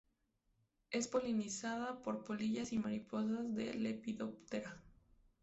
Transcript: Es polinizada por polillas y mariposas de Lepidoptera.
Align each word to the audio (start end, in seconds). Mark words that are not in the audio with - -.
Es 0.89 1.07
polinizada 1.07 2.01
por 2.01 2.23
polillas 2.23 2.73
y 2.73 2.79
mariposas 2.79 3.53
de 3.53 3.75
Lepidoptera. 3.75 4.81